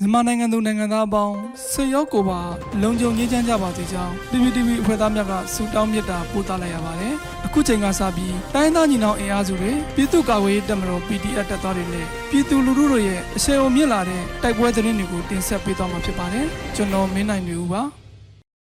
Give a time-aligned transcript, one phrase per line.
[0.00, 1.34] မြန်မာနိုင်ငံသူနိုင်ငံသားအပေါင်း
[1.70, 2.40] ဆွေရောက်ကိုပါ
[2.82, 7.14] လုံခြုံရေးချမ်းကြပါစေကြောင်း PPTV အဖွဲ့သားများကဆုတောင်းမေတ္တာပို့သလိုက်ရပါတယ်။
[7.46, 17.82] အခုချိန်ကစပြီးတိုင်းသားညီနောင်အင်အားစုတွေပြည်သူ့ကာကွယ်ရေးတပ်မတော် PDF တပ်သားတွေနဲ့ပြည်သူလူထုတို့ရဲ့အဆင်အုံမြင့်လာတဲ့တိုက်ပွဲသတင်းတွေကိုတင်ဆက်ပေးသွားမှာဖြစ်ပါတယ်။ကျွန်တော်မင်းနိုင်နေဦးပါ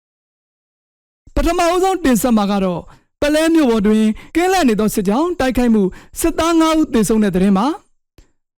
[1.35, 2.81] ။ပထမအဆုံးတင်ဆက်မှာကတော့
[3.21, 4.03] ပလဲမြို့ပေါ်တွင်
[4.35, 5.83] ကင်းလန့်နေသောစစ်ကြောင်းတိုက်ခိုက်မှု
[6.19, 7.67] စစ်သား9ဦးသေဆုံးတဲ့သတင်းမှာ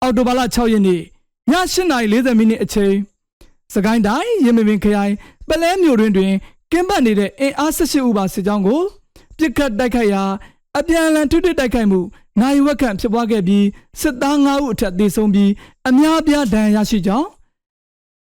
[0.02, 1.19] အော်တိုဘာလ6ရက်နေ့ည
[1.50, 2.94] 8:40မိနစ်အချိန်
[3.74, 5.14] စကိုင်းတိုင်းရင်းမပင်ခရိုင်
[5.48, 6.32] ပလဲမြို့တွင်တွင်
[6.72, 8.82] ကင်းပတ်နေတဲ့အင်အား18ဦးပါစစ်ကြောင်းကို
[9.38, 10.22] ပြစ်ခတ်တိုက်ခိုက်ရာ
[10.78, 12.00] အပြန်အလှန်ထုတစ်တိုက်ခိုက်မှု
[12.40, 13.66] နိုင်ဝက်ခန့်ဖြစ်ပွားခဲ့ပြီး
[14.00, 15.50] စစ်သား9ဦးအထက်သေဆုံးပြီး
[15.88, 17.26] အများအပြားဒဏ်ရာရရှိကြောင်း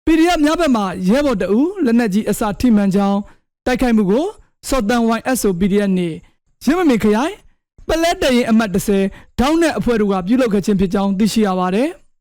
[0.06, 3.18] PDF များဘက်မှရဲဘော်တအူလက်နက်ကြီးအစာထိမှန်ကြောင်း
[3.66, 4.26] တိုက်ခိုက်မှုကို
[4.68, 6.16] စော်တန် YSO PDF နှင့်
[6.64, 7.34] ရင်းမမင်ခရိုင်
[7.88, 8.70] ပလက်တရင်အမှတ်
[9.06, 11.88] 30ဒေါင်းနဲ့အဖွဲ့တို့ကပြုလုပ်ခဲ့ခြင်းဖြစ်ကြောင်းသိရှိရပါတယ်။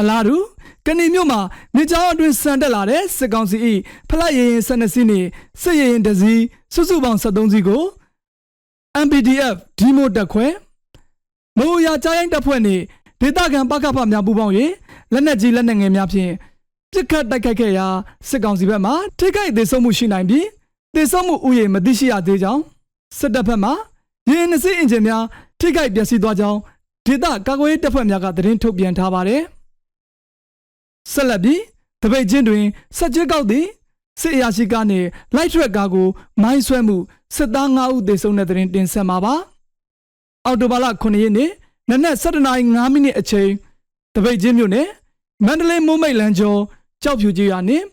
[0.00, 0.36] အလားတူ
[0.86, 1.40] ကနေမြို့မှာ
[1.76, 3.58] နေကြောင်းအတွင်းစံတက်လာတဲ့စစ်ကောင်စီ၏
[4.08, 5.28] ဖလက်ရရင်12စီးနှင့်
[5.62, 6.42] စစ်ရရင်တစ်စီး
[6.74, 7.82] စုစုပေါင်း73စီးကို
[9.04, 10.46] MPDF ဒီမိုတက်ခွဲ
[11.58, 12.82] မိုးရကြားရင်တပ်ဖွဲ့နှင့်
[13.20, 14.54] ဒေသခံပကဖများပူးပေါင်း၍
[15.12, 16.32] လက်နက်ကြီးလက်နက်ငယ်များဖြင့်
[16.92, 17.86] ပြစ်ခတ်တိုက်ခိုက်ခဲ့ရာ
[18.28, 20.46] စစ်ကောင်စီဘက်မှထိခိုက်ဒေဆုံးမှုရှိနိုင်ပြီး
[20.94, 22.62] ဒေဆုံးမှုဥယျာဉ်မသိရှိရသေးကြောင်း
[23.18, 23.70] စစ်တပ်ဘက်မှ
[24.30, 25.24] ရင်းနှစီးအင်ဂျင်များ
[25.60, 26.58] ထိခိုက်ပျက်စီးသွားကြောင်း
[27.06, 29.42] ဒေသကာကွယ်ရေးတပ်ဖွဲ့များကသတင်းထုတ်ပြန်ထားပါတယ်
[31.16, 31.60] ဆက်လက်ပြီး
[32.02, 32.64] တပိတ်ချင်းတွင်
[32.96, 33.66] ဆက်ကျွေးကောက်သည့်
[34.20, 36.08] စစ်အရာရှိကားနှင့်လိုက်ထရက်ကားကို
[36.42, 36.96] မိုင်းဆွဲမှု
[37.36, 39.34] စစ်သား9ဦးသေဆုံးတဲ့သတင်းတင်ဆက်မှာပါ
[40.44, 41.50] အော်တိုဘာလ9ရက်နေ့
[41.90, 43.50] နနက်7:05မိနစ်အချိန်
[44.14, 44.88] တပိတ်ချင်းမြို့နယ်
[45.46, 46.60] မန္တလေးမိုးမိတ်လမ်းကျော်
[47.02, 47.84] ကြောက်ဖြူကြီးရွာနှင့်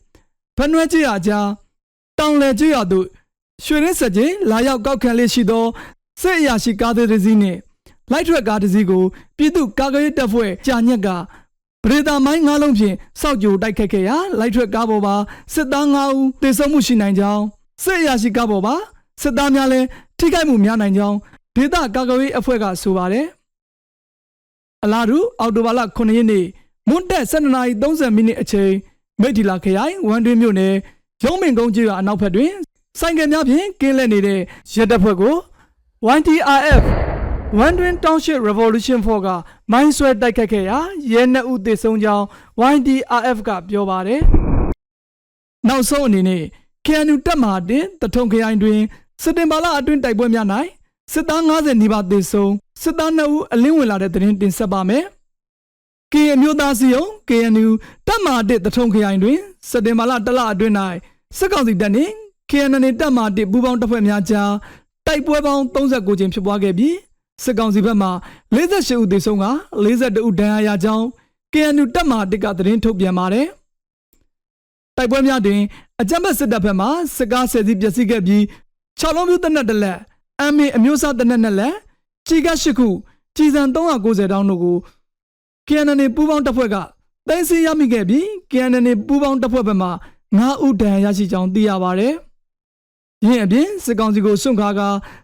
[0.58, 1.48] ဖနွဲကြီးရွာကြား
[2.20, 3.06] တောင်လယ်ကြီးရွာသို့
[3.64, 5.66] ရွှေရင်းဆက်ကြီးလာရောက်ကောက်ခံလေးရှိသော
[6.22, 7.60] စစ်အရာရှိကားသေးတစ်စီးနှင့်
[8.12, 9.04] လိုက်ထရက်ကားတစ်စီးကို
[9.38, 11.10] ပြည်သူ့ကာကွယ်ရေးတပ်ဖွဲ့ကြာညက်က
[11.84, 15.16] ပရိသာမိုင်း၅လုံးဖြင့်စောက်ကြိုတိုက်ခတ်ခဲ့ရာလိုက်ထွက်ကားပေါ်ပါ
[15.54, 17.44] စစ်သား၅ဦးသေဆုံးမှုရှိနိုင်ကြောင်း
[17.84, 18.76] စစ်အရာရှိကားပေါ်ပါ
[19.22, 21.18] စစ်သားများလည်းထိခိုက်မှုများနိုင်ကြောင်း
[21.56, 23.26] ဒေသကာကွယ်ရေးအဖွဲ့ကဆိုပါတယ်
[24.84, 26.46] အလားတူအော်တိုဘာလ9ရက်နေ့
[26.90, 28.74] မွန်းတက်12:30မိနစ်အချိန်
[29.22, 30.74] မိထီလာခရိုင်ဝန်တွင်းမြို့နယ်
[31.24, 32.54] ရုံးမင်ကုန်းကြီးရွာအနောက်ဘက်တွင်
[33.00, 34.40] ဆိုင်ကယ်များဖြင့်ကင်းလှည့်နေတဲ့
[34.76, 35.36] ရဲတပ်ဖွဲ့ကို
[37.54, 39.28] YTRF Wandering Township Revolution 4က
[39.72, 40.80] မိုင်းဆွဲတိုက်ခတ်ခဲ့ရာ
[41.12, 42.26] ရဲနှစ်ဦးသေဆုံးကြောင်း
[42.74, 44.22] YDRF ကပြောပါတယ်။
[45.68, 46.44] နောက်ဆုံးအနေနဲ့
[46.86, 48.80] KNU တပ်မဟာတင်တထုံခရိုင်တွင်
[49.22, 50.48] စစ်တင်ဘာလအတွင်းတိုက်ပွဲများ၌
[51.14, 55.04] စစ်သား90နီးပါးသေဆုံးစစ်သား2ဦးအလင်းဝင်လာတဲ့သတင်းတင်ဆက်ပါမယ်။
[56.14, 57.70] KN အမျိုးသားစီယုံ KNU
[58.08, 60.74] တပ်မဟာတစ်တထုံခရိုင်တွင်စစ်တင်ဘာလတလအတွင်း၌
[61.38, 62.14] စစ်ကောင်စီတပ်နှင့်
[62.50, 64.54] KNN တပ်မဟာတစ်ပူးပေါင်းတပ်ဖွဲ့များကြား
[65.08, 66.96] တိုက်ပွဲပေါင်း39ကြိမ်ဖြစ်ပွားခဲ့ပြီး
[67.42, 68.10] စစ်ကောင်စီဘက်မှ
[68.56, 69.46] 48ဦးသေဆုံးက
[69.84, 71.06] 42ဦးဒဏ်ရာရကြောင်း
[71.54, 73.48] KNU တပ်မဟာတစ်ကသတင်းထုတ်ပြန်ပါတယ်။
[74.98, 75.62] တိုက်ပွဲများတွင်
[76.02, 78.42] အကြမ်းဖက်စစ်တပ်ဘက်မှစစ်ကားဆယ်စီးပျက်စီးခဲ့ပြီး
[79.00, 80.00] 6လုံးပြတနက်တစ်လက်
[80.42, 81.76] အမင်အမျိုးအစားတနက်နှစ်လက်
[82.28, 82.90] ကြီးက8ခု
[83.36, 84.78] ကြီးစံ390တောင်းတို့ကို
[85.68, 86.76] KNN ပူးပေါင်းတပ်ဖွဲ့က
[87.28, 89.90] တိုင်းစီရမိခဲ့ပြီး KNN ပူးပေါင်းတပ်ဖွဲ့ဘက်မှ
[90.28, 92.14] 9ဦးဒဏ်ရာရရှိကြောင်းသိရပါတယ်။
[93.26, 94.82] ယင်းအပြင်စစ်ကောင်စီကိုစွန့်ခါက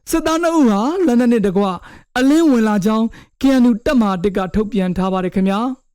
[0.10, 1.64] စစ်သား2ဦးဟာလက်နက်နဲ့တကွ
[2.18, 3.06] အလင်းဝင်လာကြောင်း
[3.42, 5.60] KNU တပ်မဟာတစ်ကထုတ်ပြန်ထားပါတယ်ခင်ဗျာ။